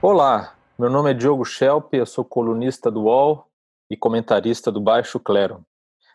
[0.00, 3.48] Olá, meu nome é Diogo Schelp, eu sou colunista do UOL
[3.90, 5.66] e comentarista do Baixo Clero.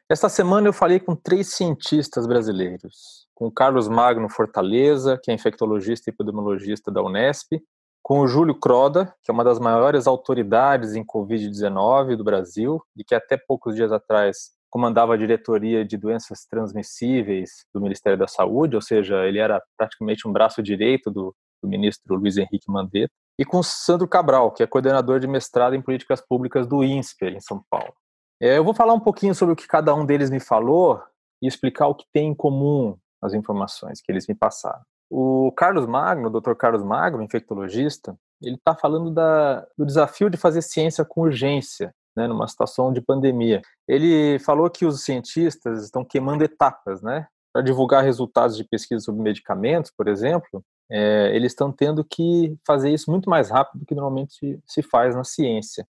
[0.10, 6.10] Esta semana eu falei com três cientistas brasileiros, com Carlos Magno Fortaleza, que é infectologista
[6.10, 7.62] e epidemiologista da Unesp,
[8.02, 13.04] com o Júlio Croda, que é uma das maiores autoridades em Covid-19 do Brasil e
[13.04, 18.78] que até poucos dias atrás comandava a diretoria de doenças transmissíveis do Ministério da Saúde,
[18.78, 23.46] ou seja, ele era praticamente um braço direito do, do ministro Luiz Henrique Mandetta, e
[23.46, 27.64] com Sandro Cabral, que é coordenador de mestrado em políticas públicas do INSPER, em São
[27.70, 27.94] Paulo.
[28.40, 31.02] É, eu vou falar um pouquinho sobre o que cada um deles me falou
[31.42, 34.82] e explicar o que tem em comum as informações que eles me passaram.
[35.10, 36.54] O Carlos Magno, o Dr.
[36.54, 42.28] Carlos Magno, infectologista, ele está falando da, do desafio de fazer ciência com urgência, né,
[42.28, 43.62] numa situação de pandemia.
[43.88, 49.22] Ele falou que os cientistas estão queimando etapas, né, para divulgar resultados de pesquisa sobre
[49.22, 50.64] medicamentos, por exemplo.
[50.92, 55.16] É, eles estão tendo que fazer isso muito mais rápido do que normalmente se faz
[55.16, 55.88] na ciência.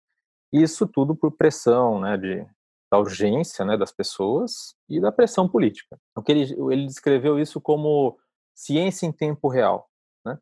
[0.52, 2.46] Isso tudo por pressão, né, de,
[2.90, 5.96] da urgência, né, das pessoas e da pressão política.
[6.16, 8.18] O que ele, ele descreveu isso como
[8.54, 9.88] ciência em tempo real.
[10.24, 10.36] Né?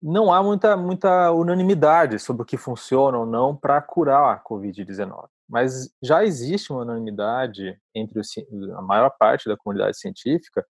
[0.00, 5.28] Não há muita, muita unanimidade sobre o que funciona ou não para curar a Covid-19,
[5.48, 8.20] mas já existe uma unanimidade entre
[8.76, 10.64] a maior parte da comunidade científica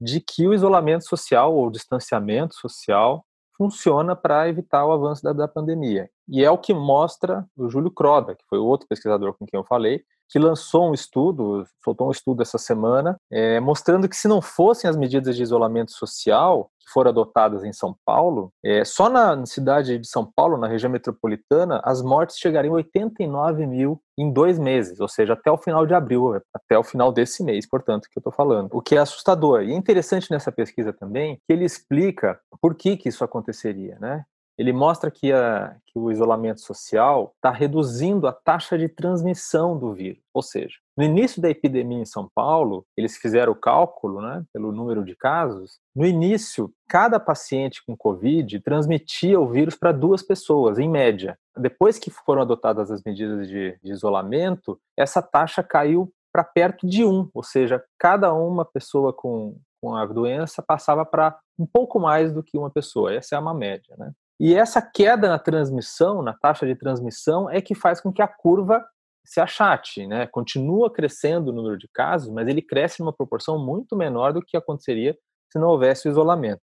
[0.00, 3.24] de que o isolamento social ou o distanciamento social
[3.56, 6.10] funciona para evitar o avanço da, da, pandemia.
[6.28, 9.64] E é o que mostra o Júlio Croda, que foi outro pesquisador com quem eu
[9.64, 14.42] falei, que lançou um estudo, soltou um estudo essa semana, é, mostrando que se não
[14.42, 19.44] fossem as medidas de isolamento social que foram adotadas em São Paulo, é, só na
[19.44, 24.58] cidade de São Paulo, na região metropolitana, as mortes chegariam a 89 mil em dois
[24.58, 28.18] meses, ou seja, até o final de abril, até o final desse mês, portanto, que
[28.18, 28.68] eu estou falando.
[28.72, 29.62] O que é assustador.
[29.62, 34.24] E é interessante nessa pesquisa também que ele explica por que, que isso aconteceria, né?
[34.58, 39.92] Ele mostra que, a, que o isolamento social está reduzindo a taxa de transmissão do
[39.92, 40.22] vírus.
[40.32, 44.72] Ou seja, no início da epidemia em São Paulo, eles fizeram o cálculo, né, pelo
[44.72, 45.78] número de casos.
[45.94, 51.38] No início, cada paciente com Covid transmitia o vírus para duas pessoas, em média.
[51.56, 57.04] Depois que foram adotadas as medidas de, de isolamento, essa taxa caiu para perto de
[57.04, 62.32] um, ou seja, cada uma pessoa com, com a doença passava para um pouco mais
[62.32, 63.14] do que uma pessoa.
[63.14, 64.12] Essa é uma média, né?
[64.38, 68.28] E essa queda na transmissão, na taxa de transmissão, é que faz com que a
[68.28, 68.84] curva
[69.24, 70.26] se achate, né?
[70.26, 74.56] Continua crescendo o número de casos, mas ele cresce numa proporção muito menor do que
[74.56, 75.16] aconteceria
[75.50, 76.60] se não houvesse o isolamento.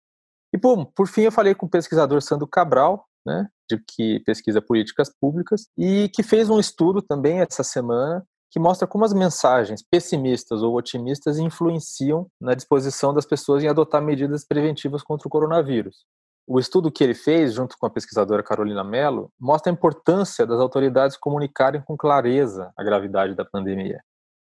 [0.54, 4.62] E por, por fim, eu falei com o pesquisador Sandro Cabral, né, de que pesquisa
[4.62, 9.84] políticas públicas e que fez um estudo também essa semana que mostra como as mensagens
[9.84, 16.04] pessimistas ou otimistas influenciam na disposição das pessoas em adotar medidas preventivas contra o coronavírus.
[16.52, 20.60] O estudo que ele fez, junto com a pesquisadora Carolina Mello, mostra a importância das
[20.60, 24.02] autoridades comunicarem com clareza a gravidade da pandemia.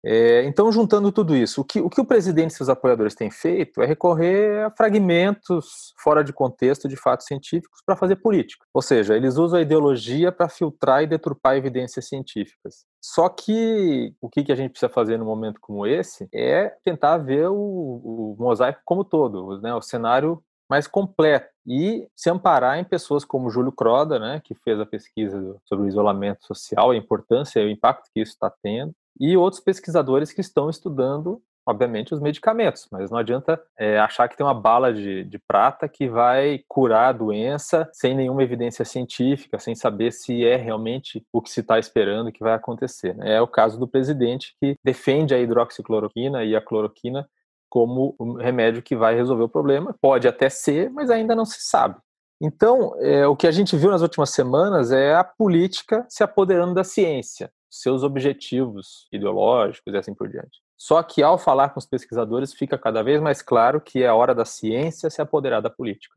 [0.04, 3.32] É, então, juntando tudo isso, o que, o que o presidente e seus apoiadores têm
[3.32, 8.64] feito é recorrer a fragmentos fora de contexto de fatos científicos para fazer política.
[8.72, 12.86] Ou seja, eles usam a ideologia para filtrar e deturpar evidências científicas.
[13.02, 17.48] Só que o que, a gente precisa fazer num momento como esse é tentar ver
[17.48, 23.24] o, o mosaico como todo, né, o cenário mais completo e se amparar em pessoas
[23.24, 27.66] como Júlio Croda, né, que fez a pesquisa sobre o isolamento social, a importância e
[27.66, 32.86] o impacto que isso está tendo, e outros pesquisadores que estão estudando, obviamente, os medicamentos,
[32.90, 37.08] mas não adianta é, achar que tem uma bala de, de prata que vai curar
[37.08, 41.78] a doença sem nenhuma evidência científica, sem saber se é realmente o que se está
[41.78, 43.14] esperando que vai acontecer.
[43.14, 43.34] Né?
[43.34, 47.28] É o caso do presidente que defende a hidroxicloroquina e a cloroquina
[47.68, 49.94] como um remédio que vai resolver o problema.
[50.00, 51.96] Pode até ser, mas ainda não se sabe.
[52.40, 56.74] Então, é, o que a gente viu nas últimas semanas é a política se apoderando
[56.74, 60.60] da ciência, seus objetivos ideológicos e assim por diante.
[60.76, 64.34] Só que ao falar com os pesquisadores fica cada vez mais claro que é hora
[64.34, 66.14] da ciência se apoderar da política.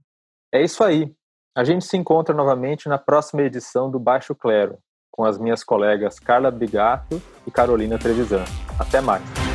[0.53, 1.11] É isso aí.
[1.55, 4.77] A gente se encontra novamente na próxima edição do Baixo Clero,
[5.11, 8.45] com as minhas colegas Carla Bigato e Carolina Trevisan.
[8.79, 9.50] Até mais.